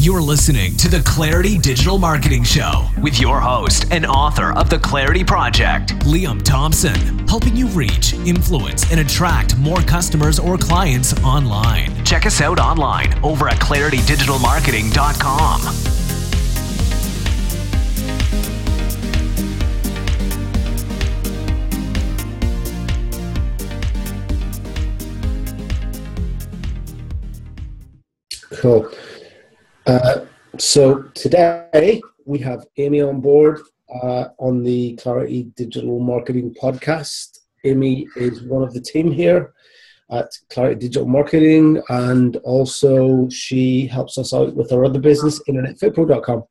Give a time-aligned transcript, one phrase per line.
[0.00, 4.78] You're listening to the Clarity Digital Marketing Show with your host and author of The
[4.78, 12.04] Clarity Project, Liam Thompson, helping you reach, influence, and attract more customers or clients online.
[12.04, 15.62] Check us out online over at claritydigitalmarketing.com.
[28.60, 28.88] Cool.
[29.88, 30.26] Uh,
[30.58, 33.62] so today we have Aimee on board
[34.02, 37.38] uh, on the Clarity Digital Marketing Podcast.
[37.64, 39.54] Aimee is one of the team here
[40.10, 46.44] at Clarity Digital Marketing, and also she helps us out with our other business, InternetFitPro.com.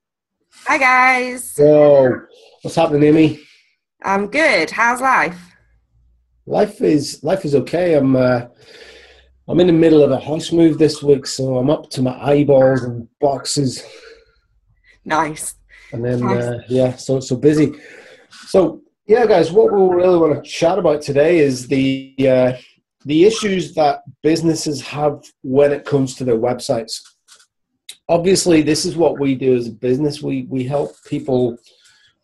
[0.65, 1.51] Hi guys.
[1.51, 2.19] So,
[2.63, 3.39] what's happening, Aimee?
[4.01, 4.71] I'm good.
[4.71, 5.39] How's life?
[6.47, 7.93] Life is life is okay.
[7.93, 8.47] I'm uh,
[9.49, 12.21] I'm in the middle of a house move this week, so I'm up to my
[12.21, 13.81] eyeballs and boxes.
[15.05, 15.55] Nice.
[15.93, 16.43] And then, Nice.
[16.43, 17.73] uh, yeah, so so busy.
[18.29, 22.53] So, yeah, guys, what we really want to chat about today is the uh,
[23.05, 27.01] the issues that businesses have when it comes to their websites.
[28.09, 30.21] Obviously, this is what we do as a business.
[30.21, 31.57] We we help people.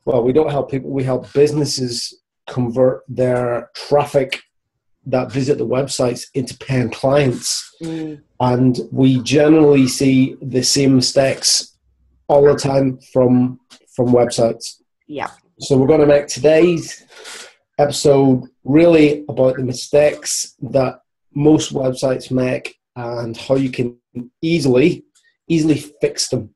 [0.03, 0.89] Well, we don't help people.
[0.89, 2.13] We help businesses
[2.47, 4.41] convert their traffic
[5.05, 8.21] that visit the websites into paying clients Mm.
[8.39, 11.77] and we generally see the same mistakes
[12.29, 13.59] all the time from
[13.95, 14.81] from websites.
[15.07, 15.29] Yeah.
[15.59, 17.05] So we're going to make today's
[17.77, 20.99] episode really about the mistakes that
[21.35, 23.97] most websites make and how you can
[24.41, 25.03] easily
[25.49, 26.55] easily fix them.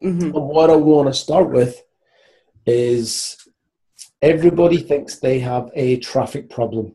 [0.00, 1.82] hmm And what I want to start with
[2.66, 3.36] is
[4.22, 6.94] everybody thinks they have a traffic problem.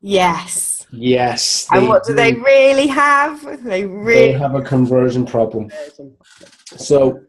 [0.00, 0.86] Yes.
[0.90, 1.66] Yes.
[1.70, 3.42] and what do they really have?
[3.64, 4.32] They they really.
[4.32, 5.70] have a conversion problem.
[6.76, 7.20] So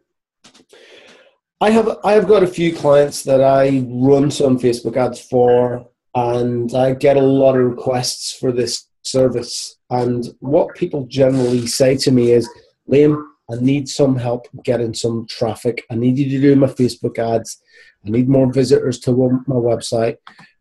[1.59, 5.85] I have I have got a few clients that I run some Facebook ads for
[6.16, 9.78] and I get a lot of requests for this service.
[9.90, 12.50] And what people generally say to me is,
[12.90, 13.22] Liam,
[13.52, 15.84] I need some help getting some traffic.
[15.91, 17.62] I need you to do my Facebook ads.
[18.06, 20.18] I need more visitors to my website.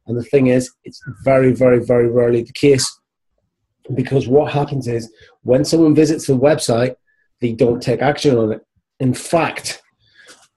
[0.09, 2.87] And the thing is, it's very, very, very rarely the case.
[3.95, 5.11] Because what happens is
[5.43, 6.97] when someone visits the website,
[7.41, 8.61] they don't take action on it.
[9.01, 9.81] In fact,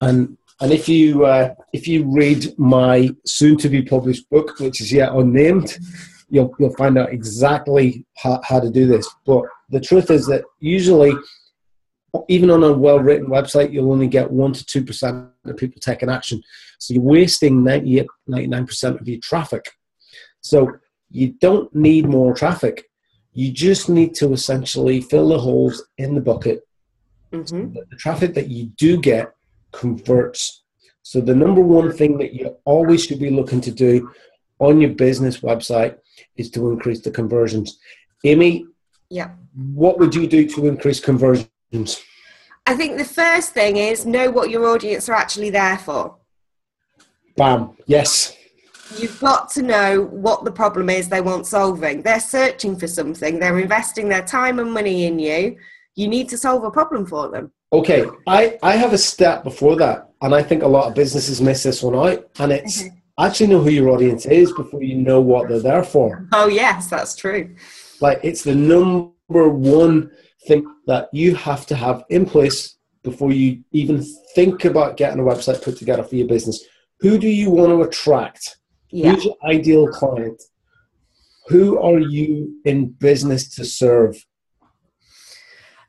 [0.02, 4.82] and and if you uh, if you read my soon to be published book, which
[4.82, 5.78] is yet unnamed,
[6.30, 9.08] you'll you'll find out exactly how, how to do this.
[9.26, 11.14] But the truth is that usually,
[12.28, 15.80] even on a well written website, you'll only get one to two percent of people
[15.80, 16.42] taking action.
[16.80, 19.70] So you're wasting 98, 99 percent of your traffic.
[20.42, 20.72] So
[21.10, 22.86] you don't need more traffic.
[23.34, 26.62] You just need to essentially fill the holes in the bucket
[27.32, 27.74] Mhm.
[27.76, 29.34] that the traffic that you do get
[29.72, 30.64] converts.
[31.04, 34.12] So the number one thing that you always should be looking to do
[34.60, 35.98] on your business website
[36.36, 37.80] is to increase the conversions.
[38.26, 38.66] Aimee,
[39.10, 39.32] Yeah.
[39.56, 41.48] what would you do to increase conversions?
[42.66, 46.18] I think the first thing is know what your audience are actually there for.
[47.36, 47.72] Bam.
[47.88, 48.36] Yes.
[48.98, 52.02] You've got to know what the problem is they want solving.
[52.02, 55.58] They're searching for something, they're investing their time and money in you.
[55.96, 57.52] You need to solve a problem for them.
[57.74, 58.06] Okay.
[58.28, 61.64] I, I have a step before that, and I think a lot of businesses miss
[61.64, 62.30] this one out.
[62.40, 62.84] And it's
[63.20, 66.28] actually know who your audience is before you know what they're there for.
[66.34, 67.56] Oh, yes, that's true.
[68.02, 69.14] like it's the number
[69.48, 70.12] one
[70.48, 74.04] thing that you have to have in place before you even
[74.36, 76.64] think about getting a website put together for your business
[77.00, 78.58] who do you want to attract
[78.90, 79.12] Yeah.
[79.14, 80.42] who's your ideal client
[81.48, 84.16] who are you in business to serve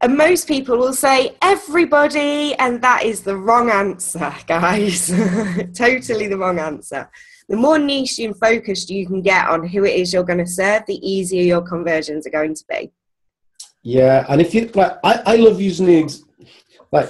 [0.03, 5.07] And most people will say everybody, and that is the wrong answer, guys.
[5.75, 7.09] totally the wrong answer.
[7.49, 10.47] The more niche and focused you can get on who it is you're going to
[10.47, 12.91] serve, the easier your conversions are going to be.
[13.82, 16.22] Yeah and if you like i, I love using the ex-
[16.92, 17.09] like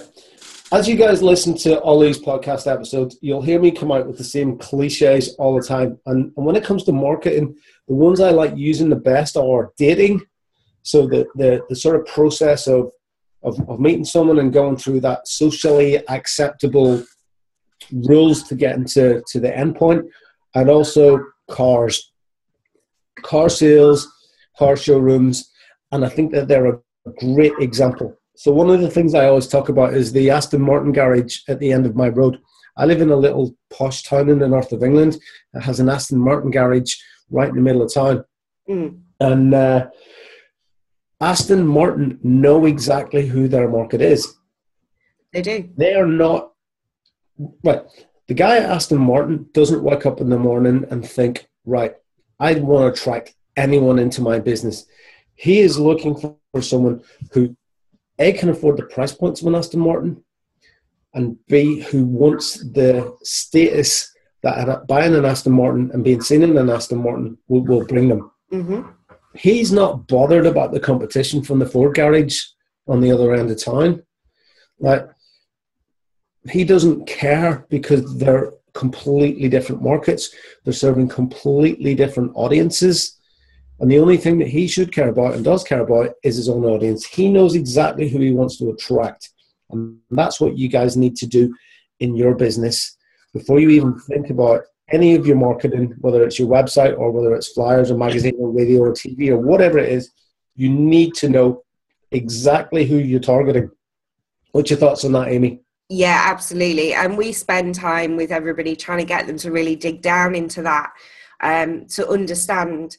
[0.73, 4.17] as you guys listen to all these podcast episodes you'll hear me come out with
[4.17, 5.99] the same cliches all the time.
[6.07, 7.55] And, and when it comes to marketing
[7.89, 10.23] the ones i like using the best are dating.
[10.83, 12.91] So the the, the sort of process of,
[13.43, 17.05] of of meeting someone and going through that socially acceptable
[17.93, 20.07] rules to get into to the end point
[20.55, 21.21] and also
[21.51, 22.13] cars.
[23.23, 24.09] Car sales
[24.59, 25.52] car showrooms
[25.93, 26.79] and i think that they're a
[27.21, 30.93] great example so one of the things i always talk about is the aston martin
[30.93, 32.39] garage at the end of my road
[32.77, 35.17] i live in a little posh town in the north of england
[35.53, 36.95] that has an aston martin garage
[37.31, 38.25] right in the middle of town
[38.71, 39.01] Mm.
[39.19, 39.89] and uh,
[41.21, 44.35] Aston Martin know exactly who their market is.
[45.33, 45.69] They do.
[45.77, 46.53] They are not
[47.65, 47.83] right.
[48.29, 51.95] The guy at Aston Martin doesn't wake up in the morning and think, right,
[52.39, 54.87] I want to attract anyone into my business.
[55.35, 57.03] He is looking for someone
[57.33, 57.57] who
[58.19, 60.23] A can afford the price points of an Aston Martin,
[61.15, 64.13] and B who wants the status
[64.43, 68.09] that buying an Aston Martin and being seen in an Aston Martin will, will bring
[68.09, 68.31] them.
[68.53, 68.89] Mm-hmm.
[69.35, 72.43] He's not bothered about the competition from the Ford garage
[72.87, 74.03] on the other end of town.
[74.79, 75.09] Like
[76.51, 80.35] he doesn't care because they're completely different markets.
[80.65, 83.19] They're serving completely different audiences.
[83.83, 86.49] And the only thing that he should care about and does care about is his
[86.49, 87.05] own audience.
[87.05, 89.29] He knows exactly who he wants to attract.
[89.71, 91.53] And that's what you guys need to do
[91.99, 92.97] in your business
[93.35, 94.63] before you even think about
[94.93, 98.51] any of your marketing, whether it's your website or whether it's flyers or magazine or
[98.51, 100.13] radio or TV or whatever it is,
[100.55, 101.65] you need to know
[102.13, 103.71] exactly who you're targeting.
[104.53, 105.61] What's your thoughts on that, Aimee?
[105.89, 106.95] Yeah, absolutely.
[106.95, 110.63] And we spend time with everybody trying to get them to really dig down into
[110.63, 110.93] that
[111.41, 112.97] um, to understand.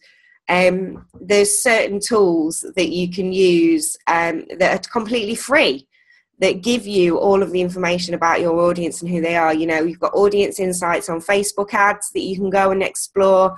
[0.53, 5.87] Um, there's certain tools that you can use um, that are completely free
[6.39, 9.53] that give you all of the information about your audience and who they are.
[9.53, 13.55] You know, you've got audience insights on Facebook ads that you can go and explore.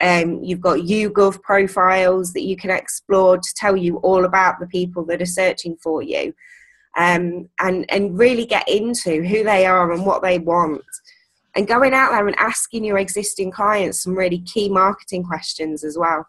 [0.00, 4.66] Um, you've got YouGov profiles that you can explore to tell you all about the
[4.66, 6.34] people that are searching for you,
[6.96, 10.82] um, and and really get into who they are and what they want,
[11.56, 15.96] and going out there and asking your existing clients some really key marketing questions as
[15.96, 16.26] well.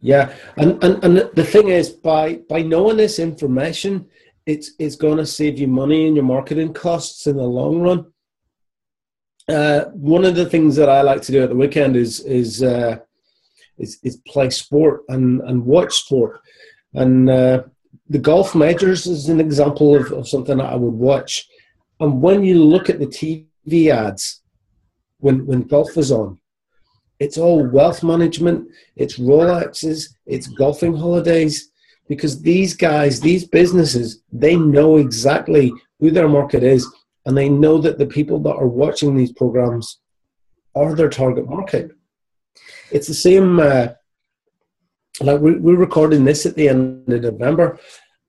[0.00, 4.06] Yeah, and and, and the thing is, by by knowing this information,
[4.44, 8.06] it's it's going to save you money in your marketing costs in the long run.
[9.48, 12.62] Uh, one of the things that I like to do at the weekend is is
[12.62, 12.98] uh,
[13.78, 16.40] is, is, play sport and, and watch sport,
[16.94, 17.62] and uh,
[18.08, 21.46] the golf majors is an example of, of something that I would watch.
[22.00, 23.06] And when you look at the
[23.66, 24.42] TV ads,
[25.18, 26.38] when when golf is on,
[27.18, 31.70] it's all wealth management, it's Rolexes, it's golfing holidays,
[32.08, 36.86] because these guys, these businesses, they know exactly who their market is
[37.24, 39.98] and they know that the people that are watching these programs
[40.74, 41.90] are their target market.
[42.92, 43.88] It's the same, uh,
[45.20, 47.80] like we, we're recording this at the end of November.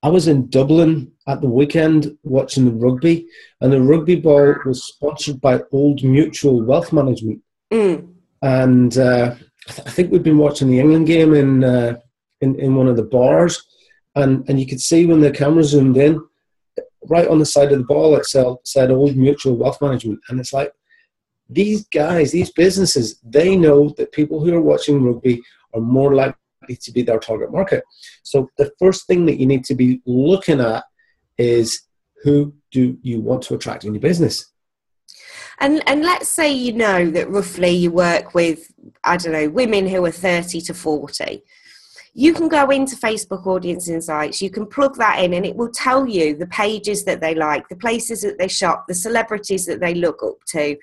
[0.03, 3.27] I was in Dublin at the weekend watching the rugby,
[3.61, 7.41] and the rugby ball was sponsored by Old Mutual Wealth Management.
[7.71, 8.13] Mm.
[8.41, 9.35] And uh,
[9.67, 11.97] I, th- I, think we've been watching the England game in uh,
[12.41, 13.63] in, in one of the bars,
[14.15, 16.21] and, and you could see when the camera zoomed in,
[17.09, 20.19] right on the side of the ball it said, said Old Mutual Wealth Management.
[20.29, 20.71] And it's like,
[21.49, 25.41] these guys, these businesses, they know that people who are watching rugby
[25.73, 26.35] are more likely
[26.75, 27.83] to be their target market.
[28.23, 30.83] So the first thing that you need to be looking at
[31.37, 31.81] is
[32.23, 34.51] who do you want to attract in your business?
[35.59, 38.71] And and let's say you know that roughly you work with
[39.03, 41.43] I don't know women who are 30 to 40
[42.13, 45.71] you can go into Facebook Audience Insights, you can plug that in, and it will
[45.71, 49.79] tell you the pages that they like, the places that they shop, the celebrities that
[49.79, 50.75] they look up to.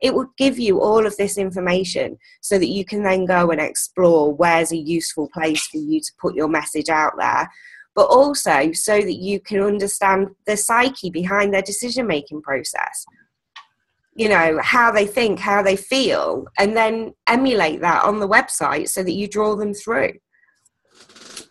[0.00, 3.60] It will give you all of this information so that you can then go and
[3.60, 7.50] explore where's a useful place for you to put your message out there,
[7.94, 13.06] but also so that you can understand the psyche behind their decision making process
[14.14, 18.86] you know how they think how they feel and then emulate that on the website
[18.88, 20.12] so that you draw them through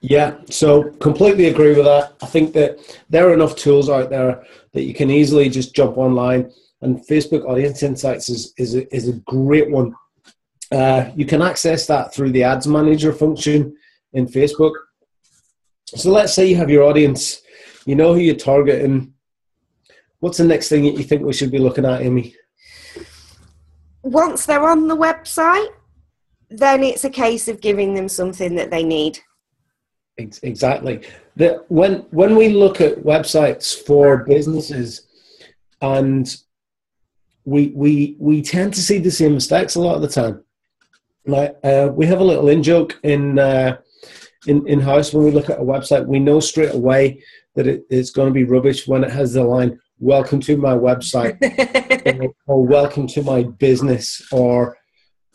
[0.02, 2.14] yeah, so completely agree with that.
[2.24, 2.80] I think that
[3.10, 4.44] there are enough tools out there
[4.74, 9.08] that you can easily just jump online, and Facebook Audience Insights is is a, is
[9.08, 9.94] a great one.
[10.72, 13.76] Uh, you can access that through the Ads Manager function
[14.14, 14.74] in Facebook.
[15.86, 17.42] So let's say you have your audience,
[17.86, 19.14] you know who you're targeting.
[20.20, 22.36] What's the next thing that you think we should be looking at, Aimee?
[24.02, 25.68] Once they're on the website,
[26.50, 29.20] then it's a case of giving them something that they need.
[30.18, 31.02] Exactly.
[31.36, 35.08] That when when we look at websites for businesses,
[35.82, 36.34] and
[37.46, 40.44] we we we tend to see the same mistakes a lot of the time.
[41.26, 43.78] Like uh, we have a little in joke in uh,
[44.48, 47.24] in in house when we look at a website, we know straight away
[47.56, 50.74] that it, it's going to be rubbish when it has the line "Welcome to my
[50.74, 51.38] website"
[52.20, 54.78] or, or "Welcome to my business," or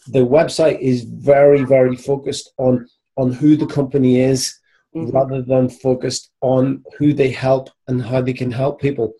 [0.08, 4.58] the website is very very focused on on who the company is
[4.96, 5.16] mm-hmm.
[5.16, 9.14] rather than focused on who they help and how they can help people.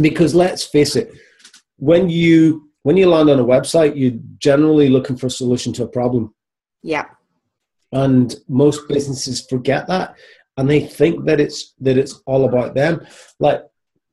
[0.00, 1.12] Because let's face it,
[1.76, 5.84] when you when you land on a website, you're generally looking for a solution to
[5.84, 6.34] a problem.
[6.82, 7.06] Yeah.
[7.92, 10.16] And most businesses forget that
[10.58, 13.06] and they think that it's that it's all about them.
[13.38, 13.62] Like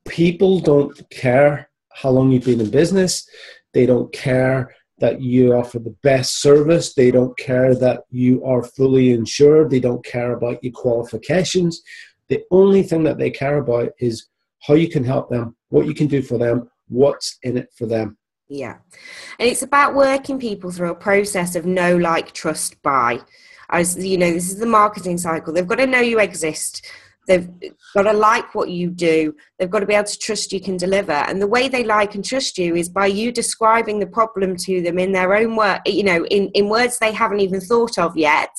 [0.08, 3.28] people don't care how long you've been in business.
[3.74, 6.94] They don't care that you offer the best service.
[6.94, 9.70] They don't care that you are fully insured.
[9.70, 11.82] They don't care about your qualifications.
[12.30, 14.28] The only thing that they care about is
[14.62, 17.86] how you can help them, what you can do for them, what's in it for
[17.86, 18.18] them.
[18.48, 18.78] Yeah.
[19.40, 23.20] And it's about working people through a process of know, like, trust, buy.
[23.70, 25.52] As you know, this is the marketing cycle.
[25.52, 26.86] They've got to know you exist.
[27.28, 27.50] They've
[27.96, 29.36] got to like what you do.
[29.58, 31.12] They've got to be able to trust you can deliver.
[31.12, 34.82] And the way they like and trust you is by you describing the problem to
[34.82, 38.16] them in their own word, you know, in, in words they haven't even thought of
[38.16, 38.52] yet.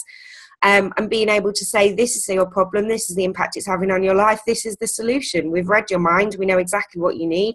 [0.63, 3.67] Um, and being able to say, this is your problem, this is the impact it's
[3.67, 5.51] having on your life, this is the solution.
[5.51, 7.55] We've read your mind, we know exactly what you need,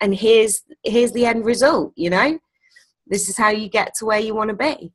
[0.00, 2.38] and here's here's the end result, you know?
[3.06, 4.92] This is how you get to where you want to be.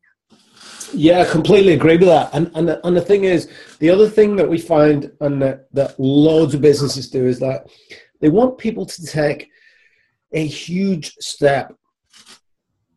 [0.94, 2.30] Yeah, I completely agree with that.
[2.34, 5.68] And and the, and the thing is, the other thing that we find and that,
[5.74, 7.68] that loads of businesses do is that
[8.22, 9.50] they want people to take
[10.32, 11.76] a huge step.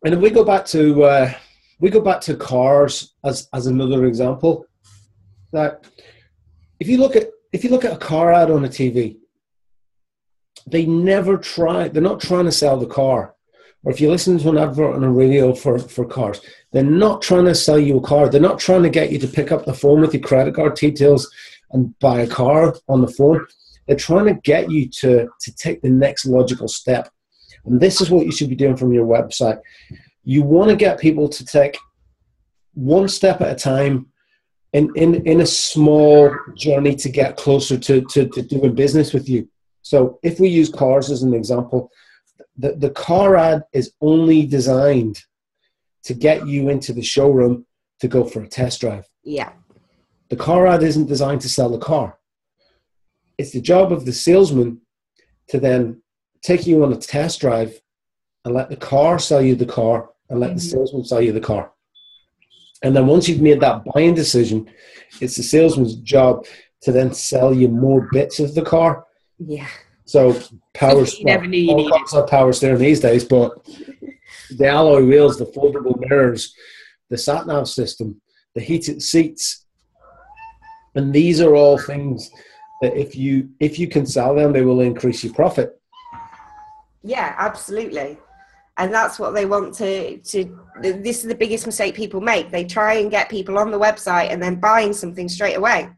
[0.04, 1.32] And if we go back to uh,
[1.80, 4.66] we go back to cars as as another example,
[5.52, 5.84] that
[6.78, 9.16] if you look at if you look at a car ad on a TV,
[10.66, 11.88] they never try.
[11.88, 13.34] They're not trying to sell the car
[13.82, 16.40] or if you listen to an advert on a radio for, for cars,
[16.72, 18.28] they're not trying to sell you a car.
[18.28, 20.74] They're not trying to get you to pick up the phone with your credit card
[20.74, 21.30] details
[21.72, 23.46] and buy a car on the phone.
[23.86, 27.08] They're trying to get you to, to take the next logical step.
[27.64, 29.60] And this is what you should be doing from your website.
[30.24, 31.78] You want to get people to take
[32.74, 34.06] one step at a time
[34.72, 39.28] in, in, in a small journey to get closer to, to, to doing business with
[39.28, 39.48] you.
[39.82, 41.90] So if we use cars as an example,
[42.56, 45.22] the, the car ad is only designed
[46.04, 47.66] to get you into the showroom
[48.00, 49.06] to go for a test drive.
[49.22, 49.52] Yeah.
[50.28, 52.18] The car ad isn't designed to sell the car.
[53.38, 54.80] It's the job of the salesman
[55.48, 56.02] to then
[56.42, 57.80] take you on a test drive
[58.44, 60.56] and let the car sell you the car and let mm-hmm.
[60.56, 61.72] the salesman sell you the car.
[62.82, 64.70] And then once you've made that buying decision,
[65.20, 66.46] it's the salesman's job
[66.82, 69.04] to then sell you more bits of the car.
[69.38, 69.68] Yeah.
[70.10, 70.36] So
[70.74, 71.92] power you knew you needed.
[72.12, 73.52] Have power steering these days, but
[74.50, 76.52] the alloy wheels, the foldable mirrors,
[77.10, 78.20] the sat nav system,
[78.56, 79.66] the heated seats,
[80.96, 82.28] and these are all things
[82.82, 85.80] that if you if you can sell them, they will increase your profit.
[87.04, 88.18] Yeah, absolutely.
[88.78, 90.58] And that's what they want to to.
[90.82, 92.50] This is the biggest mistake people make.
[92.50, 95.88] They try and get people on the website and then buying something straight away,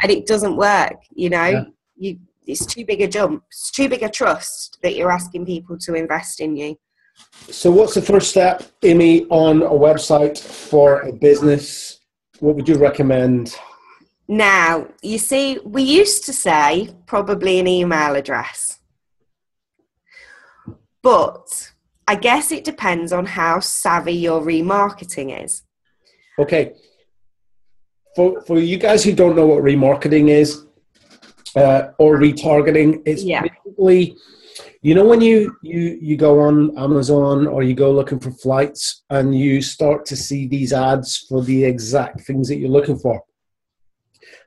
[0.00, 0.96] and it doesn't work.
[1.14, 1.64] You know, yeah.
[1.96, 2.18] you
[2.48, 3.44] it's too big a jump.
[3.48, 6.76] It's too big a trust that you're asking people to invest in you.
[7.50, 12.00] So, what's the first step, Aimee, on a website for a business?
[12.40, 13.56] What would you recommend?
[14.28, 18.78] Now, you see, we used to say probably an email address,
[21.02, 21.72] but
[22.06, 25.62] I guess it depends on how savvy your remarketing is.
[26.38, 26.74] Okay.
[28.14, 30.67] For, for you guys who don't know what remarketing is,
[31.56, 33.02] uh, or retargeting.
[33.06, 33.42] It's yeah.
[33.42, 34.16] basically,
[34.82, 39.04] you know, when you you you go on Amazon or you go looking for flights
[39.10, 43.22] and you start to see these ads for the exact things that you're looking for.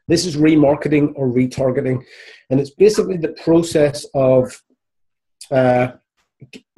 [0.08, 2.04] This is remarketing or retargeting,
[2.50, 4.62] and it's basically the process of
[5.52, 5.94] uh,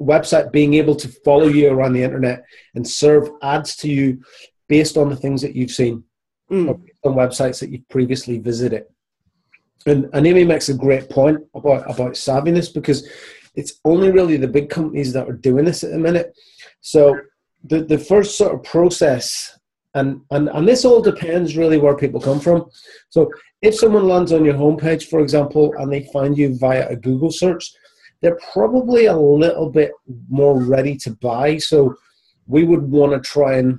[0.00, 4.22] website being able to follow you around the internet and serve ads to you
[4.68, 6.04] based on the things that you've seen
[6.50, 6.68] mm.
[7.04, 8.84] on websites that you've previously visited.
[9.86, 13.08] And, and Aimee makes a great point about, about savviness because
[13.54, 16.34] it's only really the big companies that are doing this at the minute.
[16.80, 17.18] So
[17.64, 19.58] the, the first sort of process,
[19.94, 22.68] and, and, and this all depends really where people come from.
[23.10, 23.30] So
[23.62, 27.30] if someone lands on your homepage, for example, and they find you via a Google
[27.30, 27.70] search,
[28.20, 29.92] they're probably a little bit
[30.28, 31.58] more ready to buy.
[31.58, 31.94] So
[32.46, 33.78] we would want to try and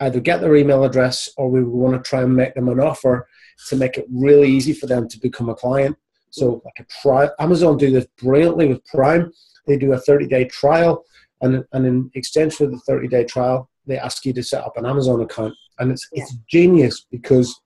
[0.00, 2.80] either get their email address or we would want to try and make them an
[2.80, 3.28] offer
[3.68, 5.96] to make it really easy for them to become a client.
[6.30, 9.32] So like a trial, Amazon do this brilliantly with Prime.
[9.66, 11.04] They do a 30 day trial,
[11.40, 14.76] and, and in exchange for the 30 day trial, they ask you to set up
[14.76, 15.54] an Amazon account.
[15.78, 16.22] And it's, yeah.
[16.22, 17.60] it's genius because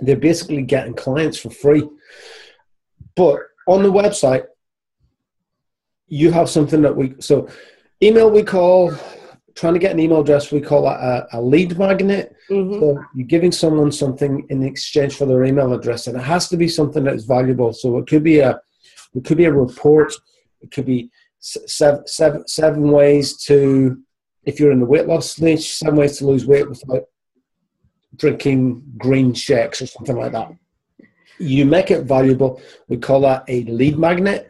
[0.00, 1.88] they're basically getting clients for free.
[3.16, 4.44] But on the website,
[6.06, 7.48] you have something that we, so
[8.02, 8.92] email we call
[9.54, 12.34] trying to get an email address, we call that a, a lead magnet.
[12.50, 12.80] Mm-hmm.
[12.80, 16.56] So you're giving someone something in exchange for their email address, and it has to
[16.56, 17.72] be something that is valuable.
[17.72, 18.60] So it could be a,
[19.14, 20.12] it could be a report.
[20.60, 23.98] It could be seven, seven, seven ways to,
[24.44, 27.04] if you're in the weight loss niche, seven ways to lose weight without
[28.16, 30.50] drinking green shakes or something like that.
[31.40, 32.60] you make it valuable.
[32.88, 34.48] We call that a lead magnet.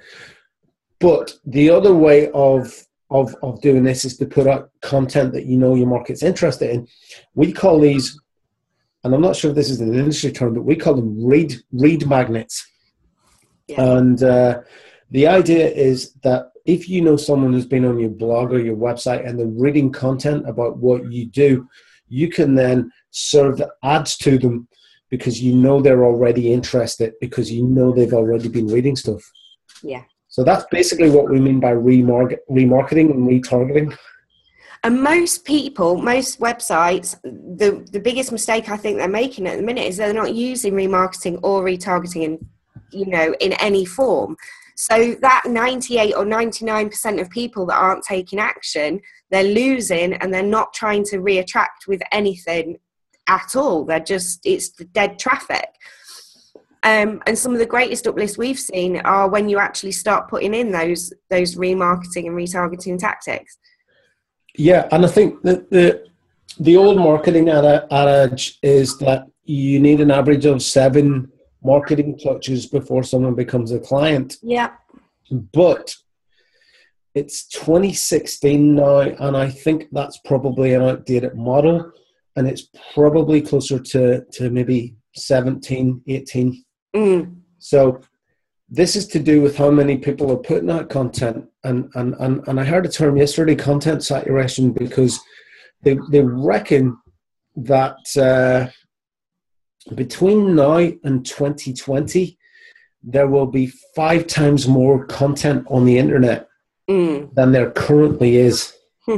[0.99, 5.47] But the other way of of, of doing this is to put out content that
[5.47, 6.87] you know your market's interested in.
[7.35, 8.19] We call these,
[9.03, 11.55] and I'm not sure if this is an industry term, but we call them read
[11.73, 12.67] read magnets.
[13.67, 13.83] Yeah.
[13.83, 14.61] And uh,
[15.11, 18.77] the idea is that if you know someone who's been on your blog or your
[18.77, 21.69] website and they're reading content about what you do,
[22.09, 24.69] you can then serve the ads to them
[25.09, 29.23] because you know they're already interested because you know they've already been reading stuff.
[29.83, 30.03] Yeah.
[30.31, 33.97] So that's basically what we mean by remarketing and retargeting.
[34.83, 39.63] And most people, most websites, the, the biggest mistake I think they're making at the
[39.63, 42.47] minute is they're not using remarketing or retargeting in,
[42.91, 44.37] you know, in any form.
[44.77, 50.43] So that 98 or 99% of people that aren't taking action, they're losing and they're
[50.43, 52.79] not trying to reattract with anything
[53.29, 53.85] at all.
[53.85, 55.69] They're just, it's dead traffic.
[56.83, 60.55] Um, and some of the greatest uplifts we've seen are when you actually start putting
[60.55, 63.59] in those those remarketing and retargeting tactics.
[64.57, 66.07] Yeah, and I think that the
[66.59, 71.31] the old marketing adage is that you need an average of seven
[71.63, 74.37] marketing touches before someone becomes a client.
[74.43, 74.73] Yeah.
[75.31, 75.95] But
[77.15, 81.91] it's 2016 now, and I think that's probably an outdated model,
[82.37, 86.65] and it's probably closer to, to maybe 17, 18.
[86.95, 87.37] Mm.
[87.59, 88.01] So
[88.69, 91.47] this is to do with how many people are putting out content.
[91.65, 95.21] And, and, and, and I heard a term yesterday, content saturation, because
[95.83, 96.97] they, they reckon
[97.57, 98.71] that uh,
[99.95, 102.39] between now and 2020,
[103.03, 106.49] there will be five times more content on the internet
[106.89, 107.33] mm.
[107.35, 108.75] than there currently is.
[109.07, 109.17] Hmm.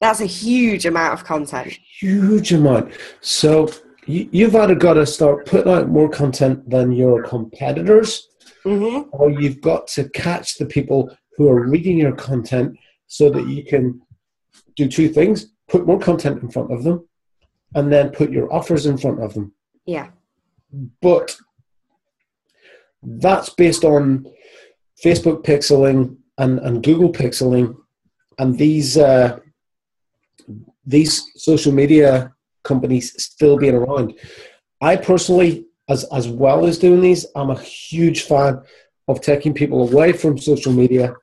[0.00, 1.78] That's a huge amount of content.
[2.00, 2.92] Huge amount.
[3.20, 3.68] So
[4.06, 8.28] you, have either got to start putting out more content than your competitors,
[8.64, 9.08] mm-hmm.
[9.12, 13.64] or you've got to catch the people who are reading your content so that you
[13.64, 14.00] can
[14.76, 17.08] do two things put more content in front of them
[17.74, 19.52] and then put your offers in front of them.
[19.86, 20.10] Yeah.
[21.00, 21.34] But
[23.02, 24.26] that's based on
[25.02, 27.74] Facebook pixeling and, and Google pixeling
[28.38, 29.38] and these uh,
[30.84, 32.31] these social media
[32.64, 34.14] companies still being around.
[34.80, 38.62] I personally, as as well as doing these, I'm a huge fan
[39.08, 41.14] of taking people away from social media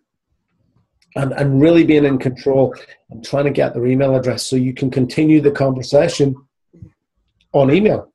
[1.16, 2.76] and, and really being in control
[3.10, 6.36] and trying to get their email address so you can continue the conversation
[7.54, 8.12] on email.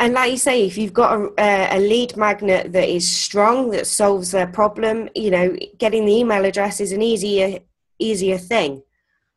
[0.00, 3.86] And like you say, if you've got a, a, lead magnet that is strong, that
[3.86, 7.60] solves their problem, you know, getting the email address is an easier
[8.00, 8.82] easier thing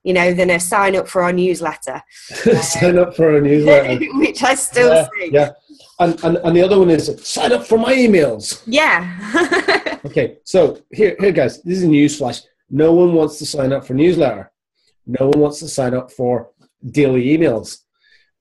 [0.06, 2.02] you know, than a sign up for our newsletter.
[2.62, 4.06] sign up for our newsletter.
[4.20, 5.32] Which I still yeah, see.
[5.34, 5.52] Yeah.
[6.00, 8.62] And, and, and the other one is sign up for my emails.
[8.68, 10.00] Yeah.
[10.06, 12.42] okay, so here, here, guys, this is a news flash.
[12.70, 14.52] No one wants to sign up for newsletter.
[15.08, 16.52] No one wants to sign up for
[16.86, 17.80] daily emails.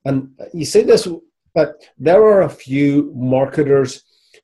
[0.05, 1.07] And you say this,
[1.55, 4.03] but there are a few marketers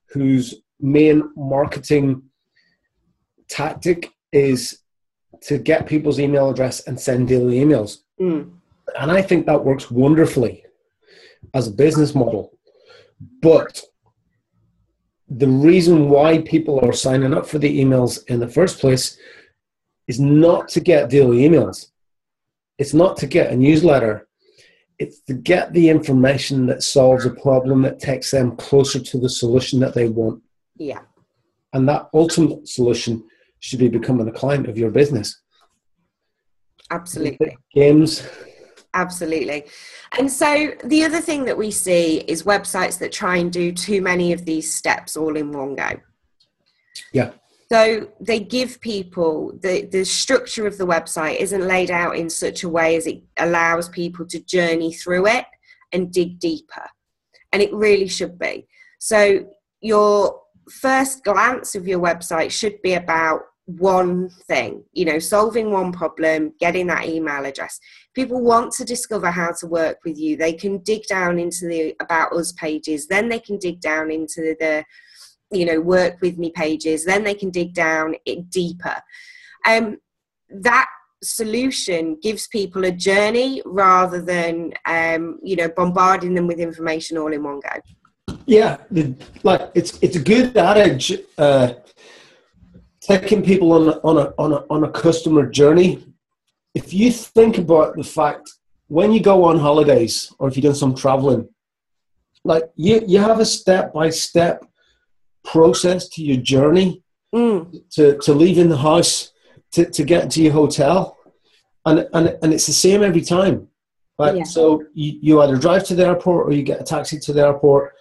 [0.09, 2.23] whose main marketing
[3.47, 4.80] tactic is
[5.41, 7.99] to get people's email address and send daily emails.
[8.19, 8.51] Mm.
[8.99, 10.65] And I think that works wonderfully
[11.53, 12.57] as a business model.
[13.41, 13.81] But
[15.27, 19.17] the reason why people are signing up for the emails in the first place
[20.07, 21.87] is not to get daily emails.
[22.77, 24.27] It's not to get a newsletter.
[24.99, 29.29] It's to get the information that solves a problem that takes them closer to the
[29.29, 30.43] solution that they want.
[30.75, 30.99] Yeah.
[31.73, 33.23] And that ultimate solution
[33.61, 35.41] should be becoming a client of your business.
[36.89, 37.55] Absolutely.
[37.73, 38.27] Games.
[38.93, 39.65] Absolutely.
[40.19, 44.01] And so the other thing that we see is websites that try and do too
[44.01, 45.91] many of these steps all in one go.
[47.13, 47.31] Yeah.
[47.71, 52.63] So they give people the, the structure of the website isn't laid out in such
[52.63, 55.45] a way as it allows people to journey through it
[55.93, 56.85] and dig deeper.
[57.53, 58.67] And it really should be.
[58.99, 59.45] So
[59.79, 63.41] your first glance of your website should be about
[63.77, 67.79] one thing, you know, solving one problem, getting that email address.
[68.13, 70.35] People want to discover how to work with you.
[70.35, 74.55] They can dig down into the About Us pages, then they can dig down into
[74.59, 74.83] the,
[75.51, 79.01] you know, work with me pages, then they can dig down it deeper.
[79.65, 79.97] Um,
[80.49, 80.87] that
[81.23, 87.31] solution gives people a journey rather than, um, you know, bombarding them with information all
[87.31, 87.79] in one go.
[88.45, 88.77] Yeah,
[89.43, 91.13] like it's it's a good adage.
[91.37, 91.73] Uh,
[93.01, 96.03] taking people on a, on a, on a, on a customer journey,
[96.73, 98.49] if you think about the fact
[98.87, 101.47] when you go on holidays or if you're doing some traveling,
[102.43, 104.65] like you you have a step by step
[105.43, 107.81] process to your journey Mm.
[107.91, 109.31] to to leaving the house
[109.71, 111.17] to, to get to your hotel
[111.85, 113.69] and and and it's the same every time
[114.19, 114.43] like Yeah.
[114.43, 117.45] so you, you either drive to the airport or you get a taxi to the
[117.45, 117.93] airport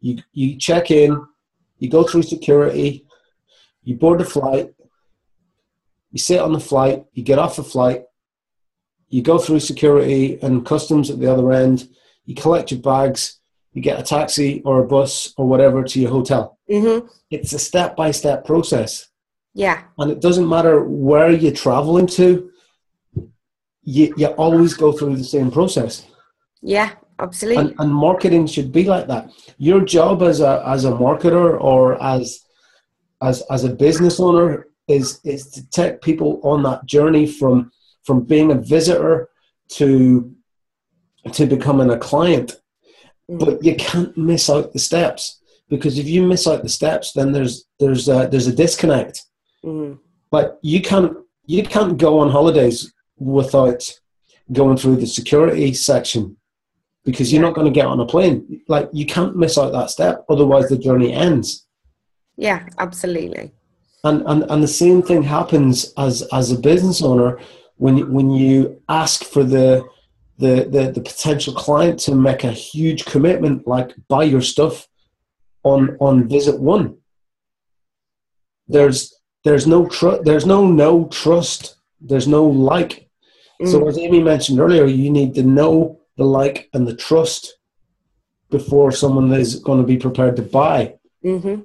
[0.00, 1.20] you you check in
[1.80, 3.04] you go through security
[3.88, 4.74] you board the flight.
[6.12, 7.04] You sit on the flight.
[7.12, 8.00] You get off the flight.
[9.08, 11.88] You go through security and customs at the other end.
[12.26, 13.40] You collect your bags.
[13.72, 16.58] You get a taxi or a bus or whatever to your hotel.
[16.70, 16.98] Hmm
[17.30, 19.08] it's a step by step process.
[19.54, 19.82] Yeah.
[19.98, 22.50] and it doesn't matter where you're traveling to
[23.82, 26.06] you, you always go through the same process.
[26.62, 26.90] Yeah.
[27.20, 27.60] Absolutely.
[27.62, 29.30] and, and marketing should be like that.
[29.56, 32.40] Your job as a as a marketer or as
[33.22, 37.70] as as a business owner is is to take people on that journey from
[38.04, 39.28] from being a visitor
[39.68, 40.34] to
[41.32, 42.60] to becoming a client.
[43.30, 43.38] Mm.
[43.38, 47.30] but you can't miss out the steps because if you miss out the steps then
[47.30, 49.26] there's there's a, there's a disconnect.
[49.62, 49.98] Mm.
[50.30, 53.82] but you can't you can't go on holidays without
[54.52, 56.38] going through the security section
[57.04, 58.62] because you're not going to get on a plane.
[58.68, 61.67] Like you can't miss out that step otherwise the journey ends
[62.46, 62.60] Yeah.
[62.78, 63.46] Absolutely.
[64.04, 67.30] and and, and the same thing happens as as a business owner
[67.84, 68.54] when you- when you
[69.02, 69.68] ask for the
[70.44, 74.74] the, the, the potential client to make a huge commitment like buy your stuff
[75.72, 76.84] on on visit one
[78.68, 78.98] there's
[79.44, 82.92] there's no tr- there's no no trust there's no like
[83.64, 83.88] so Mm.
[83.88, 85.74] as aimee mentioned earlier you need to know
[86.16, 87.42] the like and the trust
[88.56, 91.60] before someone is going to be prepared to buy hmm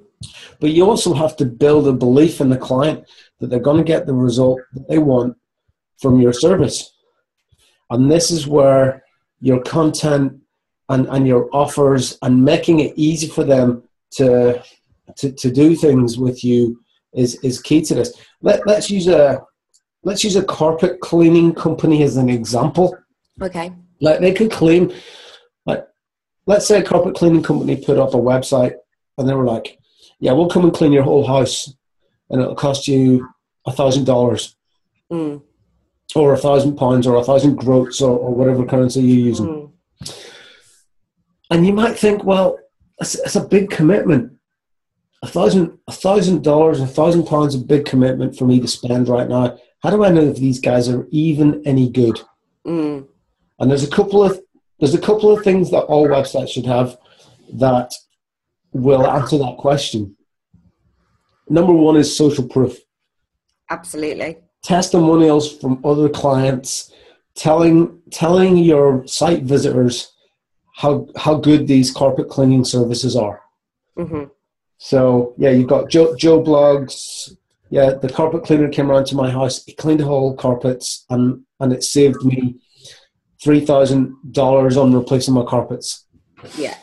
[0.60, 3.04] but you also have to build a belief in the client
[3.38, 5.36] that they're going to get the result that they want
[5.98, 6.92] from your service.
[7.90, 9.04] And this is where
[9.40, 10.40] your content
[10.88, 13.82] and, and your offers and making it easy for them
[14.12, 14.62] to,
[15.16, 16.80] to, to do things with you
[17.12, 18.14] is, is key to this.
[18.42, 19.44] Let, let's use a
[20.04, 22.96] let's use a carpet cleaning company as an example.
[23.40, 23.72] Okay.
[24.00, 24.92] Like they could claim,
[25.66, 25.86] like
[26.46, 28.74] let's say a carpet cleaning company put up a website
[29.18, 29.78] and they were like,
[30.24, 31.56] "Yeah, we'll come and clean your whole house,
[32.30, 33.28] and it'll cost you
[33.66, 34.56] a thousand dollars,
[35.12, 35.42] Mm.
[36.16, 39.70] or a thousand pounds, or a thousand groats, or, or whatever currency you're using." Mm.
[41.50, 42.58] And you might think, well,
[43.00, 44.32] it's, that's a big commitment.
[45.22, 49.08] A thousand, a thousand dollars, a thousand pounds, a big commitment for me to spend
[49.08, 49.56] right now.
[49.82, 52.20] How do I know if these guys are even any good?
[52.66, 53.06] Mm.
[53.58, 54.40] And there's a couple of
[54.78, 56.96] there's a couple of things that all websites should have
[57.54, 57.90] that
[58.74, 60.16] will answer that question.
[61.48, 62.78] Number one is social proof.
[63.70, 64.38] Absolutely.
[64.62, 66.92] Testimonials from other clients
[67.34, 70.12] telling telling your site visitors
[70.76, 73.42] how how good these carpet cleaning services are.
[73.96, 74.24] hmm
[74.78, 77.36] So yeah, you've got Joe, Joe Bloggs.
[77.70, 79.64] Yeah, the carpet cleaner came around to my house.
[79.64, 82.56] He cleaned the whole carpets, and and it saved me
[83.42, 86.06] three thousand dollars on replacing my carpets.
[86.56, 86.76] Yeah.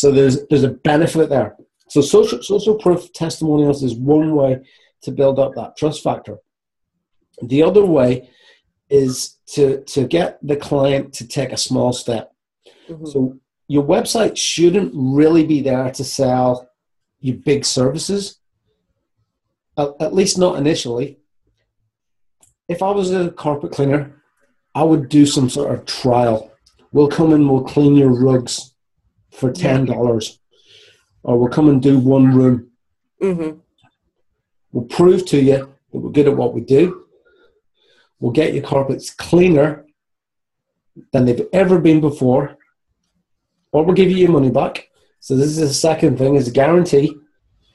[0.00, 1.56] So there's there's a benefit there.
[1.90, 4.60] So social social proof testimonials is one way
[5.02, 6.38] to build up that trust factor.
[7.42, 8.30] The other way
[8.88, 12.32] is to to get the client to take a small step.
[12.88, 16.70] hmm So your website shouldn't really be there to sell
[17.20, 18.38] your big services.
[19.76, 21.18] At, at least not initially.
[22.68, 24.02] If I was a carpet cleaner,
[24.74, 26.50] I would do some sort of trial.
[26.90, 28.69] We'll come and we'll clean your rugs
[29.30, 30.38] for ten dollars,
[31.22, 32.70] or we'll come and do one room.
[33.20, 33.50] hmm
[34.72, 35.56] We'll prove to you
[35.92, 37.06] that we're good at what we do.
[38.20, 39.84] We'll get your carpets cleaner
[41.12, 42.56] than they've ever been before,
[43.72, 44.88] or we'll give you your money back.
[45.20, 47.14] So this is the second thing: is a guarantee.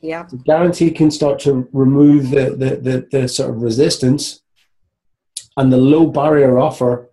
[0.01, 0.23] Yeah.
[0.29, 4.41] The guarantee can start to remove the, the, the, the sort of resistance,
[5.57, 7.09] and the low barrier offer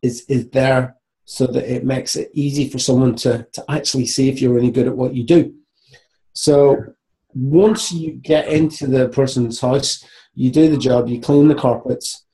[0.00, 4.28] is is there so that it makes it easy for someone to to actually see
[4.28, 5.54] if you're any good at what you do.
[6.32, 6.94] So
[7.34, 12.24] once you get into the person's house, you do the job, you clean the carpets,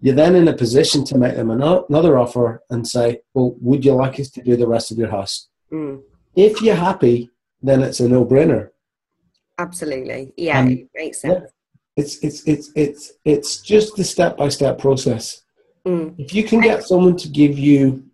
[0.00, 3.94] you're then in a position to make them another offer and say, Well, would you
[3.94, 5.48] like us to do the rest of your house?
[5.72, 6.02] Mm.
[6.36, 7.30] If you're happy,
[7.62, 8.70] then it's a no brainer.
[9.58, 10.32] Absolutely.
[10.36, 10.60] Yeah.
[10.60, 11.50] Um, it makes sense.
[11.96, 15.42] It's, it's, it's, it's, it's just the step by step process.
[15.84, 16.14] Mm.
[16.16, 18.07] If you can get someone to give you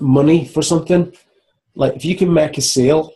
[0.00, 1.12] money for something,
[1.74, 3.12] like if you can make a sale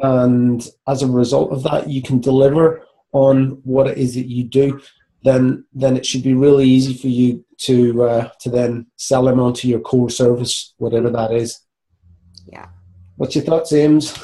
[0.00, 4.44] and as a result of that you can deliver on what it is that you
[4.44, 4.80] do,
[5.22, 9.40] then then it should be really easy for you to uh, to then sell them
[9.40, 11.60] onto your core service, whatever that is.
[12.46, 12.68] Yeah.
[13.16, 14.16] What's your thoughts, Ames?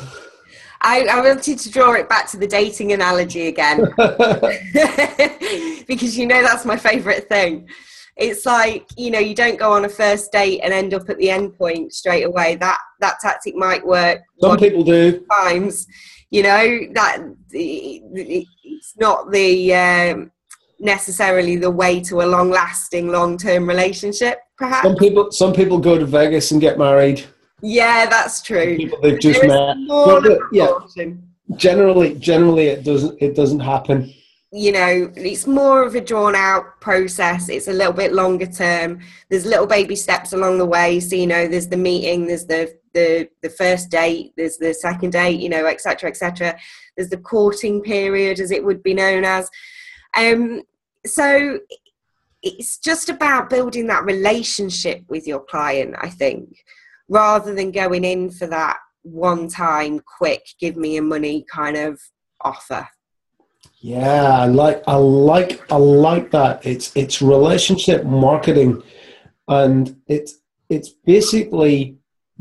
[0.83, 3.79] I, I wanted to draw it back to the dating analogy again
[5.87, 7.69] because you know that's my favourite thing.
[8.17, 11.19] It's like you know you don't go on a first date and end up at
[11.19, 12.57] the end point straight away.
[12.57, 14.21] That that tactic might work.
[14.41, 15.87] Some people do times.
[16.31, 20.31] You know that it's not the um,
[20.79, 24.39] necessarily the way to a long-lasting, long-term relationship.
[24.59, 27.25] Perhaps some people some people go to Vegas and get married.
[27.63, 28.77] Yeah, that's true.
[28.77, 29.77] People they've just met.
[30.53, 30.73] Yeah,
[31.57, 34.13] generally, generally it doesn't it doesn't happen.
[34.53, 37.49] You know, it's more of a drawn out process.
[37.49, 39.01] It's a little bit longer term.
[39.31, 41.01] There's little baby steps along the way.
[41.01, 45.13] So you know, there's the meeting, there's the the the first date, there's the second
[45.13, 46.11] date, you know, etc.
[46.11, 46.59] etc.
[46.97, 49.49] There's the courting period, as it would be known as.
[50.15, 50.63] Um,
[51.07, 51.59] so
[52.43, 55.95] it's just about building that relationship with your client.
[55.99, 56.63] I think
[57.09, 62.01] rather than going in for that one time quick give me your money kind of
[62.41, 62.87] offer
[63.81, 66.65] yeah i like i like i like that.
[66.65, 68.83] It's it's relationship marketing.
[69.49, 71.97] And it's it's basically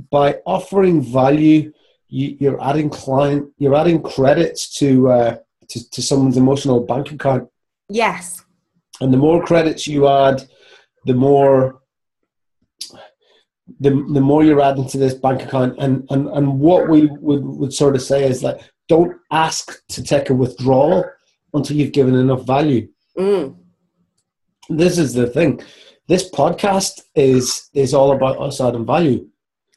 [0.10, 1.74] by offering value
[2.08, 5.38] you, are adding client you're adding credits to uh
[5.70, 7.50] to, to someone's emotional bank account.
[7.90, 8.44] Yes.
[9.00, 10.44] And the more credits you add
[11.06, 11.82] the more
[13.80, 15.76] the, the more you're adding to this bank account.
[15.80, 20.04] And, and, and what we would, would sort of say is that don't ask to
[20.04, 21.06] take a withdrawal
[21.54, 22.90] until you've given enough value.
[23.18, 23.56] Mm.
[24.70, 25.62] this is the thing.
[26.10, 29.20] This podcast is is all about us adding value.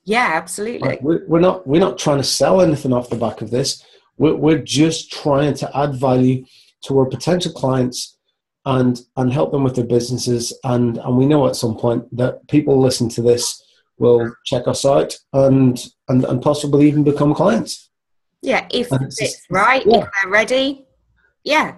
[0.05, 0.89] Yeah absolutely.
[0.89, 3.85] Like we're, we're not we're not trying to sell anything off the back of this.
[4.17, 6.45] We're, we're just trying to add value
[6.85, 8.19] to our potential clients
[8.65, 10.45] and and help them with their businesses.
[10.65, 13.45] And and we know at some point that people listen to this
[13.97, 15.75] will check us out and
[16.09, 17.91] and, and possibly even become clients.
[18.45, 19.99] Yeah, if it's, right, yeah.
[19.99, 20.87] if they're ready.
[21.45, 21.77] Yeah.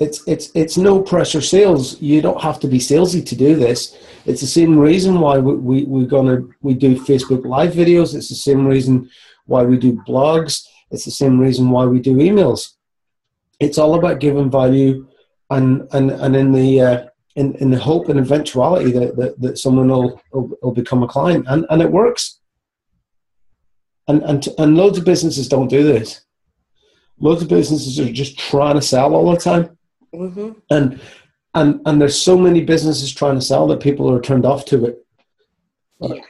[0.00, 2.00] It's it's it's no pressure sales.
[2.00, 3.96] You don't have to be salesy to do this.
[4.26, 8.14] It's the same reason why we, we we're gonna we do Facebook live videos.
[8.14, 9.08] It's the same reason
[9.46, 10.66] why we do blogs.
[10.90, 12.72] It's the same reason why we do emails.
[13.60, 15.06] It's all about giving value,
[15.50, 17.04] and and and in the uh,
[17.36, 21.08] in, in the hope and eventuality that, that, that someone will, will, will, become a
[21.08, 21.46] client.
[21.48, 22.40] And, and it works.
[24.08, 26.24] And, and, and loads of businesses don't do this.
[27.20, 29.76] Loads of businesses are just trying to sell all the time.
[30.14, 30.50] Mm-hmm.
[30.70, 31.00] And,
[31.54, 34.86] and, and there's so many businesses trying to sell that people are turned off to
[34.86, 35.06] it.
[36.00, 36.20] Yeah.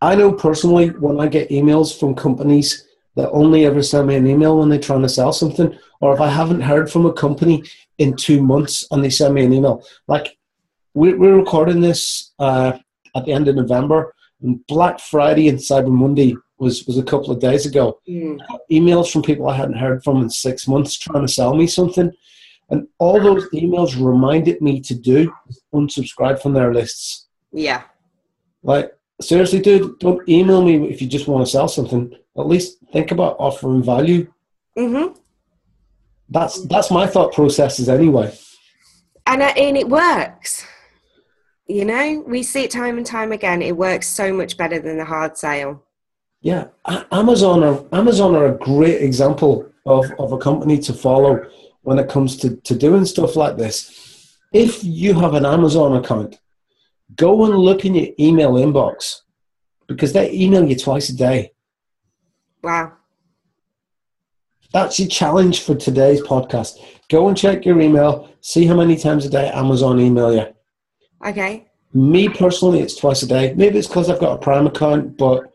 [0.00, 4.28] I know personally when I get emails from companies that only ever send me an
[4.28, 7.64] email when they're trying to sell something, or if I haven't heard from a company
[7.98, 9.82] in two months and they send me an email.
[10.06, 10.38] Like
[10.94, 12.78] we're, we're recording this uh,
[13.16, 17.30] at the end of November, and Black Friday and Cyber Monday was, was a couple
[17.30, 18.00] of days ago.
[18.08, 18.38] Mm.
[18.70, 22.12] emails from people I hadn't heard from in six months trying to sell me something.
[22.70, 25.32] And all those emails reminded me to do
[25.72, 27.28] unsubscribe from their lists.
[27.52, 27.82] Yeah.
[28.62, 28.92] Like,
[29.22, 32.14] seriously, dude, don't email me if you just want to sell something.
[32.36, 34.30] At least think about offering value.
[34.76, 35.18] Mm-hmm.
[36.30, 38.36] That's that's my thought processes anyway.
[39.26, 40.66] And, uh, and it works.
[41.66, 43.60] You know, we see it time and time again.
[43.60, 45.84] It works so much better than the hard sale.
[46.40, 46.68] Yeah,
[47.10, 51.44] Amazon are Amazon are a great example of, of a company to follow
[51.82, 54.36] when it comes to, to doing stuff like this.
[54.52, 56.38] If you have an Amazon account,
[57.16, 59.22] go and look in your email inbox
[59.88, 61.52] because they email you twice a day.
[62.62, 62.92] Wow.
[64.72, 66.78] That's your challenge for today's podcast.
[67.08, 70.46] Go and check your email, see how many times a day Amazon email you.
[71.26, 71.66] Okay.
[71.94, 73.54] Me personally, it's twice a day.
[73.54, 75.50] Maybe it's because I've got a Prime account, but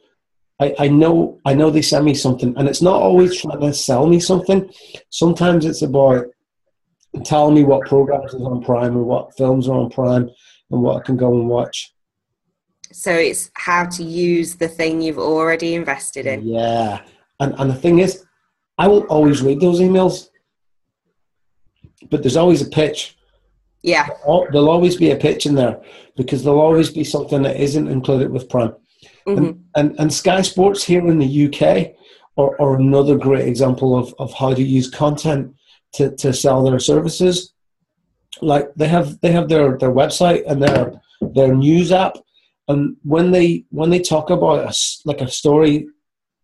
[0.60, 3.74] I, I know I know they send me something, and it's not always trying to
[3.74, 4.70] sell me something.
[5.10, 6.26] Sometimes it's about
[7.24, 10.30] telling me what programs is on Prime and what films are on Prime
[10.72, 11.94] and what I can go and watch.
[12.92, 16.46] So it's how to use the thing you've already invested in.
[16.46, 17.02] Yeah,
[17.40, 18.24] and and the thing is,
[18.78, 20.30] I will always read those emails,
[22.12, 23.18] but there's always a pitch.
[23.82, 24.08] Yeah.
[24.26, 25.82] There'll always be a pitch in there
[26.16, 28.74] because there'll always be something that isn't included with Prime.
[29.28, 29.46] Mm-hmm.
[29.46, 31.94] And, and, and Sky Sports here in the UK
[32.38, 35.56] are, are another great example of, of how to use content
[35.94, 37.54] to, to sell their services.
[38.42, 42.18] Like they have they have their, their website and their their news app,
[42.68, 44.74] and when they when they talk about a,
[45.06, 45.88] like a story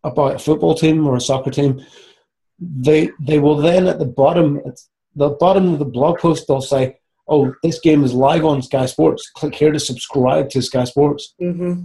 [0.03, 1.83] about a football team or a soccer team,
[2.59, 4.79] they they will then at the bottom at
[5.15, 8.85] the bottom of the blog post they'll say oh, this game is live on Sky
[8.87, 9.29] Sports.
[9.29, 11.35] Click here to subscribe to Sky Sports.
[11.41, 11.81] Mm-hmm.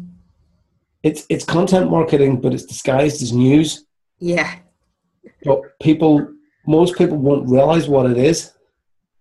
[1.05, 3.85] It's it's content marketing, but it's disguised as news.
[4.19, 4.51] Yeah.
[5.45, 6.27] But people,
[6.67, 8.51] most people won't realize what it is,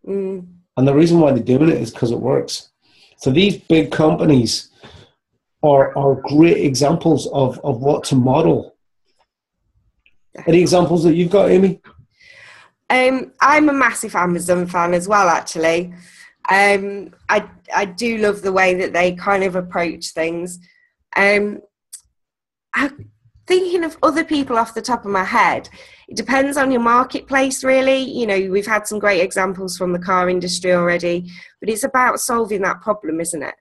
[0.07, 0.47] Mm.
[0.77, 2.69] and the reason why they're doing it is because it works.
[3.17, 4.69] So these big companies
[5.61, 8.75] are are great examples of of what to model.
[10.47, 11.79] Any examples that you've got, Aimee?
[12.89, 15.93] Um, I'm a massive Amazon fan as well, actually.
[16.49, 20.59] Um, I I do love the way that they kind of approach things.
[21.15, 21.61] Um,
[22.75, 23.09] I'm
[23.45, 25.69] thinking of other people off the top of my head.
[26.07, 27.99] It depends on your marketplace, really.
[27.99, 32.19] You know, we've had some great examples from the car industry already, but it's about
[32.19, 33.55] solving that problem, isn't it?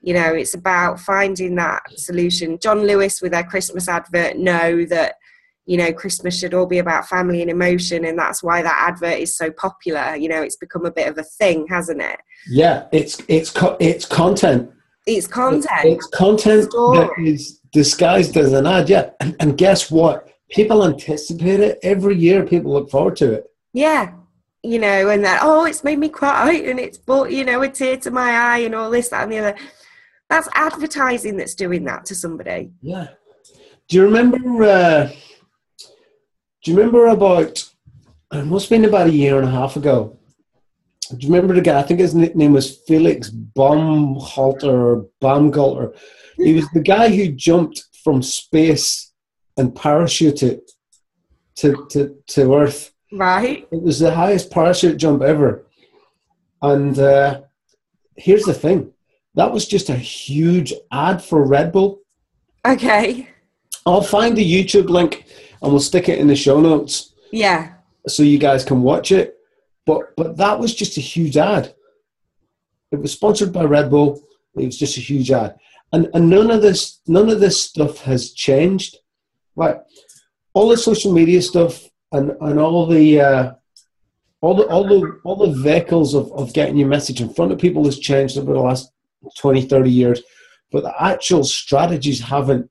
[0.00, 2.58] You know, it's about finding that solution.
[2.62, 5.14] John Lewis, with their Christmas advert, know that
[5.66, 9.18] you know christmas should all be about family and emotion and that's why that advert
[9.18, 12.86] is so popular you know it's become a bit of a thing hasn't it Yeah,
[12.92, 14.70] it's it's co- it's content.
[15.16, 16.98] It's content It's content Story.
[16.98, 18.88] that is disguised as an ad.
[18.88, 20.28] Yeah, and, and guess what?
[20.50, 22.44] People anticipate it every year.
[22.44, 23.44] People look forward to it.
[23.72, 24.12] yeah
[24.64, 27.68] you know and that oh it's made me cry and it's brought you know a
[27.68, 29.54] tear to my eye and all this that and the other
[30.28, 33.06] that's advertising that's doing that to somebody Yeah.
[33.88, 34.64] Do you remember?
[34.64, 35.10] Uh,
[36.62, 37.64] do you remember about?
[38.32, 40.17] It must have been about a year and a half ago.
[41.08, 41.78] Do you remember the guy?
[41.78, 45.96] I think his nickname was Felix Baumhalter or Baumgalter.
[46.36, 49.12] He was the guy who jumped from space
[49.56, 50.60] and parachuted
[51.56, 52.92] to, to, to Earth.
[53.12, 55.66] right It was the highest parachute jump ever.
[56.62, 57.42] And uh,
[58.16, 58.92] here's the thing
[59.34, 62.00] that was just a huge ad for Red Bull.
[62.66, 63.28] okay
[63.86, 65.24] I'll find the YouTube link
[65.62, 67.74] and we'll stick it in the show notes yeah
[68.06, 69.37] so you guys can watch it.
[69.88, 71.74] But but that was just a huge ad.
[72.92, 74.22] It was sponsored by Red Bull.
[74.54, 75.56] It was just a huge ad,
[75.94, 78.98] and and none of this none of this stuff has changed.
[79.56, 79.80] Like
[80.52, 83.52] all the social media stuff and and all the uh,
[84.42, 87.58] all the all the all the vehicles of, of getting your message in front of
[87.58, 88.92] people has changed over the last
[89.38, 90.20] 20, 30 years,
[90.70, 92.70] but the actual strategies haven't.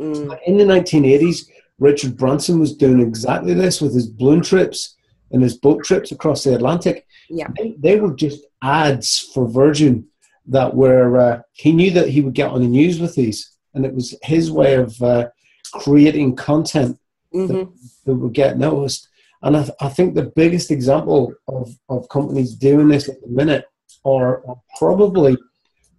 [0.00, 0.38] Mm.
[0.46, 4.94] In the 1980s, Richard Branson was doing exactly this with his balloon trips
[5.32, 7.06] and his boat trips across the Atlantic.
[7.28, 10.06] yeah They, they were just ads for Virgin
[10.46, 13.52] that were, uh, he knew that he would get on the news with these.
[13.74, 15.28] And it was his way of uh,
[15.72, 16.98] creating content
[17.32, 17.64] hmm
[18.06, 19.06] that would get noticed.
[19.42, 23.28] And I, th- I think the biggest example of, of companies doing this at the
[23.28, 23.66] minute
[24.04, 25.36] are, are probably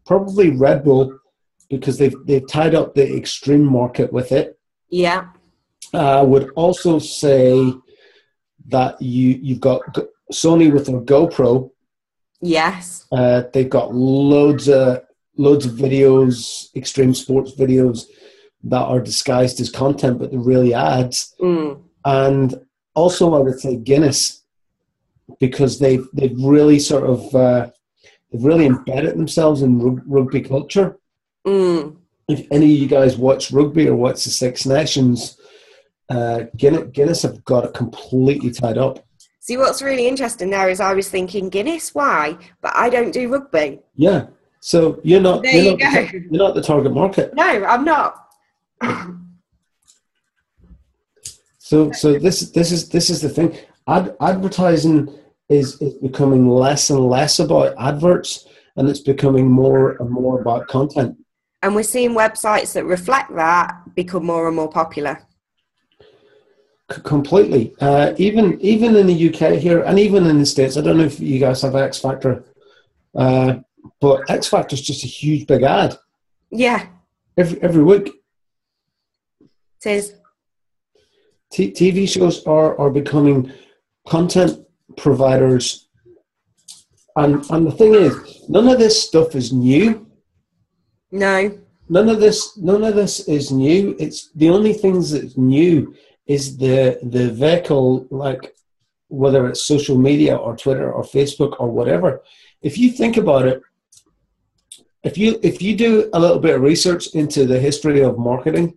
[0.05, 1.17] probably Red Bull
[1.69, 4.57] because they've they've tied up the extreme market with it.
[4.89, 5.27] yeah
[5.93, 7.73] I would also say
[8.69, 9.82] that you you've got
[10.32, 11.71] Sony with their GoPro.
[12.41, 15.01] yes Uh, they've got loads of
[15.38, 18.05] loads of videos, extreme sports videos
[18.63, 21.34] that are disguised as content, but they're really ads.
[21.39, 21.82] mm.
[22.05, 22.60] And
[22.93, 24.43] also, I would say Guinness
[25.39, 27.69] because they've they've really sort of uh,
[28.32, 30.97] they've really embedded themselves in rug- rugby culture.
[31.47, 31.95] Mm.
[32.27, 35.38] if any of you guys watch rugby or watch the Six Nations,
[36.10, 39.06] uh, Guinness, Guinness have got it completely tied up.
[39.39, 42.38] See, what's really interesting there is I was thinking Guinness, why?
[42.62, 43.80] But I don't do rugby.
[43.95, 44.28] Yeah,
[44.60, 46.17] so you're not There you're, you not the, go.
[46.32, 47.34] you're not the target market.
[47.34, 48.26] No, I'm not.
[51.58, 53.56] So so this this is this is the thing.
[53.88, 55.08] Ad, advertising
[55.50, 60.67] is is becoming less and less about adverts, and it's becoming more and more about
[60.67, 61.15] content.
[61.62, 65.19] And we're seeing websites that reflect that become more and more popular.
[66.91, 67.73] C- completely.
[67.80, 70.78] Uh, even even in the UK here, and even in the states.
[70.78, 72.43] I don't know if you guys have X Factor,
[73.15, 73.56] uh,
[74.02, 75.97] but X Factor is just a huge big ad
[76.52, 76.88] Yeah,
[77.38, 78.08] every every week.
[79.86, 80.13] it is.
[81.52, 83.52] T- TV shows are are becoming
[84.08, 84.60] content
[84.97, 85.88] providers,
[87.15, 88.13] and and the thing is,
[88.49, 90.08] none of this stuff is new.
[91.11, 91.57] No.
[91.91, 93.95] None of this none of this is new.
[93.99, 95.95] It's the only things that's new
[96.30, 98.55] is the the vehicle like
[99.07, 102.21] whether it's social media or Twitter or Facebook or whatever.
[102.61, 103.61] If you think about it,
[105.03, 108.75] if you if you do a little bit of research into the history of marketing,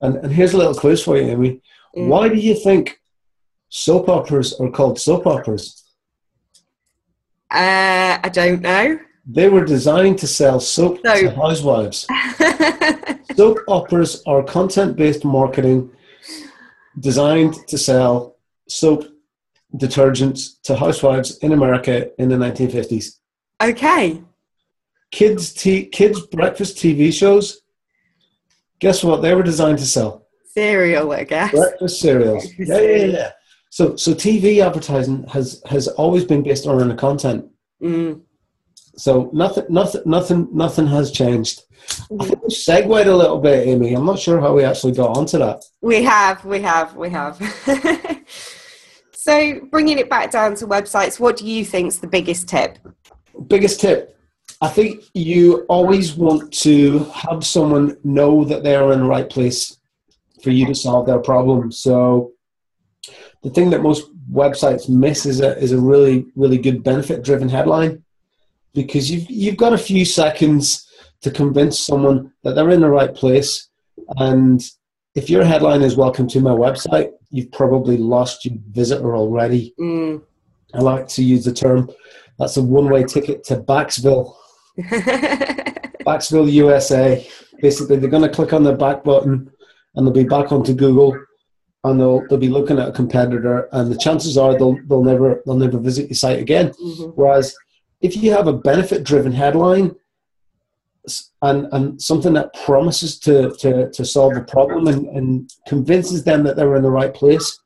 [0.00, 1.60] and, and here's a little quiz for you, Aimee.
[1.96, 2.06] Mm.
[2.06, 3.00] Why do you think
[3.68, 5.82] soap operas are called soap operas?
[7.50, 9.00] Uh, I don't know.
[9.26, 12.06] They were designed to sell soap to housewives.
[13.36, 15.90] Soap operas are content based marketing
[16.98, 18.36] designed to sell
[18.68, 19.04] soap
[19.74, 23.18] detergents to housewives in America in the 1950s.
[23.62, 24.22] okay.
[25.12, 27.62] Kids, t- kids breakfast TV shows
[28.78, 29.22] Guess what?
[29.22, 31.52] They were designed to sell cereal, I guess.
[31.52, 32.46] Breakfast cereals.
[32.58, 33.30] yeah, yeah, yeah.
[33.70, 37.46] So, so TV advertising has has always been based around the content.
[37.82, 38.22] Mm.
[38.96, 41.62] So nothing, nothing, nothing, nothing has changed.
[41.70, 42.22] I mm-hmm.
[42.24, 43.94] think we segued a little bit, Aimee.
[43.94, 45.62] I'm not sure how we actually got onto that.
[45.82, 47.36] We have, we have, we have.
[49.12, 52.78] so, bringing it back down to websites, what do you think is the biggest tip?
[53.46, 54.18] Biggest tip.
[54.62, 59.28] I think you always want to have someone know that they are in the right
[59.28, 59.76] place
[60.42, 61.70] for you to solve their problem.
[61.70, 62.32] So,
[63.42, 67.48] the thing that most websites miss is a is a really really good benefit driven
[67.48, 68.02] headline
[68.76, 70.86] because you've you've got a few seconds
[71.22, 73.68] to convince someone that they're in the right place.
[74.18, 74.62] And
[75.16, 79.74] if your headline is welcome to my website you've probably lost your visitor already.
[79.80, 80.22] Mm.
[80.74, 81.90] i like to use the term.
[82.38, 84.34] That's a one-way ticket to backsville
[86.06, 87.26] backsville usa
[87.62, 89.50] basically they're going to click on the back button
[89.94, 91.18] and they'll be back onto google
[91.84, 95.42] and they'll, they'll be looking at a competitor and the chances are they'll, they'll never
[95.46, 96.68] they'll never visit your site again.
[96.72, 97.10] Mm-hmm.
[97.14, 97.56] whereas
[98.00, 99.94] if you have a benefit driven headline
[101.42, 106.42] and, and something that promises to, to, to solve a problem and, and convinces them
[106.44, 107.60] that they're in the right place,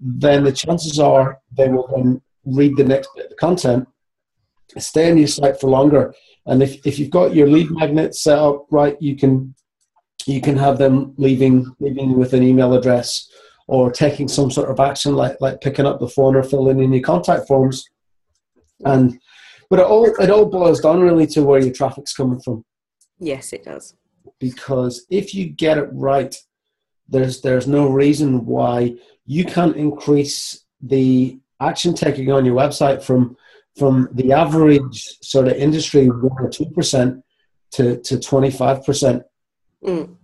[0.00, 3.86] then the chances are they will then read the next bit of the content,
[4.78, 6.14] stay on your site for longer.
[6.46, 9.54] And if, if you've got your lead magnet set up right, you can
[10.26, 13.26] you can have them leaving leaving with an email address
[13.66, 16.92] or taking some sort of action like like picking up the phone or filling in
[16.92, 17.84] your contact forms.
[18.84, 19.18] And
[19.70, 22.64] but it all it all boils down really to where your traffic's coming from.
[23.18, 23.94] Yes, it does.
[24.38, 26.36] Because if you get it right,
[27.08, 33.36] there's there's no reason why you can't increase the action taking on your website from
[33.78, 37.22] from the average sort of industry one or two percent
[37.70, 39.22] to to twenty five percent
[39.84, 40.16] mm.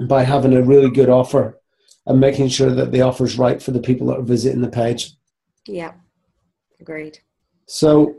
[0.00, 1.58] by having a really good offer
[2.06, 4.68] and making sure that the offer is right for the people that are visiting the
[4.68, 5.12] page.
[5.66, 5.92] Yeah,
[6.80, 7.20] agreed.
[7.66, 8.16] So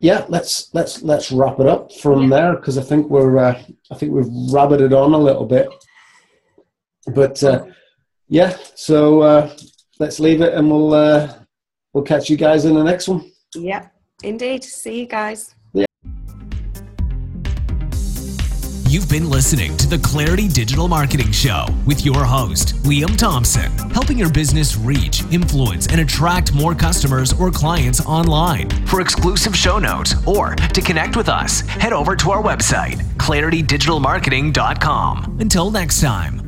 [0.00, 3.94] yeah, let's let's let's wrap it up from there because I think we're uh, I
[3.94, 5.68] think we've rabbited on a little bit.
[7.14, 7.66] But uh,
[8.28, 9.56] yeah, so uh,
[9.98, 11.34] let's leave it and we'll uh,
[11.92, 13.30] we'll catch you guys in the next one.
[13.54, 13.88] Yeah,
[14.22, 14.64] indeed.
[14.64, 15.54] See you guys.
[18.94, 24.16] You've been listening to the Clarity Digital Marketing Show with your host, Liam Thompson, helping
[24.16, 28.70] your business reach, influence, and attract more customers or clients online.
[28.86, 35.38] For exclusive show notes or to connect with us, head over to our website, claritydigitalmarketing.com.
[35.40, 36.43] Until next time.